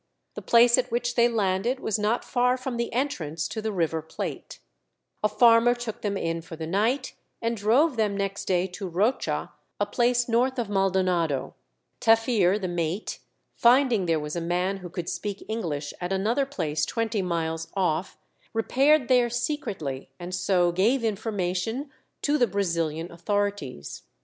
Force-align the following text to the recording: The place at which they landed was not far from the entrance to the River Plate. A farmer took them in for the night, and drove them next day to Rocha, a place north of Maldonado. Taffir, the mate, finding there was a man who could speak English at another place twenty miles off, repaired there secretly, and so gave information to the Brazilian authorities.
The 0.33 0.41
place 0.41 0.79
at 0.79 0.89
which 0.91 1.13
they 1.13 1.27
landed 1.27 1.79
was 1.79 1.99
not 1.99 2.25
far 2.25 2.57
from 2.57 2.77
the 2.77 2.91
entrance 2.91 3.47
to 3.49 3.61
the 3.61 3.71
River 3.71 4.01
Plate. 4.01 4.57
A 5.23 5.29
farmer 5.29 5.75
took 5.75 6.01
them 6.01 6.17
in 6.17 6.41
for 6.41 6.55
the 6.55 6.65
night, 6.65 7.13
and 7.39 7.55
drove 7.55 7.97
them 7.97 8.17
next 8.17 8.45
day 8.45 8.65
to 8.65 8.87
Rocha, 8.87 9.51
a 9.79 9.85
place 9.85 10.27
north 10.27 10.57
of 10.57 10.69
Maldonado. 10.71 11.53
Taffir, 11.99 12.57
the 12.59 12.67
mate, 12.67 13.19
finding 13.53 14.07
there 14.07 14.19
was 14.19 14.35
a 14.35 14.41
man 14.41 14.77
who 14.77 14.89
could 14.89 15.07
speak 15.07 15.45
English 15.47 15.93
at 16.01 16.11
another 16.11 16.47
place 16.47 16.83
twenty 16.83 17.21
miles 17.21 17.67
off, 17.75 18.17
repaired 18.53 19.07
there 19.07 19.29
secretly, 19.29 20.09
and 20.19 20.33
so 20.33 20.71
gave 20.71 21.03
information 21.03 21.91
to 22.23 22.39
the 22.39 22.47
Brazilian 22.47 23.11
authorities. 23.11 24.01